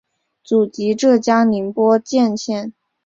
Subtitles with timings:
[0.43, 2.73] 祖籍浙江宁波鄞县。